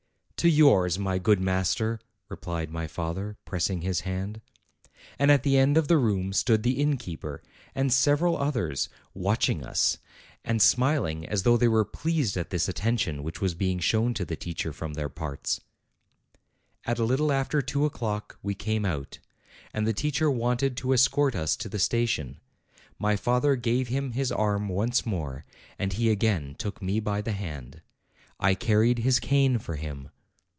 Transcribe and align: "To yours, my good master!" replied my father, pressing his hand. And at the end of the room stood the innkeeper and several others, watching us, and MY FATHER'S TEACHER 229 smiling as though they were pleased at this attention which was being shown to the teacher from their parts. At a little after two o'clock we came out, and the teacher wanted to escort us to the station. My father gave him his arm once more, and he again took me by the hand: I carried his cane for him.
"To 0.43 0.49
yours, 0.49 0.97
my 0.97 1.19
good 1.19 1.39
master!" 1.39 1.99
replied 2.27 2.71
my 2.71 2.87
father, 2.87 3.37
pressing 3.45 3.81
his 3.81 3.99
hand. 3.99 4.41
And 5.19 5.29
at 5.29 5.43
the 5.43 5.55
end 5.55 5.77
of 5.77 5.87
the 5.87 5.99
room 5.99 6.33
stood 6.33 6.63
the 6.63 6.81
innkeeper 6.81 7.43
and 7.75 7.93
several 7.93 8.35
others, 8.37 8.89
watching 9.13 9.63
us, 9.63 9.99
and 10.43 10.55
MY 10.55 10.57
FATHER'S 10.57 10.71
TEACHER 10.71 10.77
229 11.29 11.29
smiling 11.29 11.31
as 11.31 11.43
though 11.43 11.57
they 11.57 11.67
were 11.67 11.85
pleased 11.85 12.37
at 12.37 12.49
this 12.49 12.67
attention 12.67 13.21
which 13.21 13.39
was 13.39 13.53
being 13.53 13.77
shown 13.77 14.15
to 14.15 14.25
the 14.25 14.35
teacher 14.35 14.73
from 14.73 14.93
their 14.95 15.09
parts. 15.09 15.61
At 16.85 16.97
a 16.97 17.03
little 17.05 17.31
after 17.31 17.61
two 17.61 17.85
o'clock 17.85 18.39
we 18.41 18.55
came 18.55 18.83
out, 18.83 19.19
and 19.75 19.85
the 19.85 19.93
teacher 19.93 20.31
wanted 20.31 20.75
to 20.77 20.91
escort 20.93 21.35
us 21.35 21.55
to 21.57 21.69
the 21.69 21.77
station. 21.77 22.39
My 22.97 23.15
father 23.15 23.55
gave 23.55 23.89
him 23.89 24.13
his 24.13 24.31
arm 24.31 24.69
once 24.69 25.05
more, 25.05 25.45
and 25.77 25.93
he 25.93 26.09
again 26.09 26.55
took 26.57 26.81
me 26.81 26.99
by 26.99 27.21
the 27.21 27.33
hand: 27.33 27.83
I 28.39 28.55
carried 28.55 28.97
his 28.97 29.19
cane 29.19 29.59
for 29.59 29.75
him. 29.75 30.09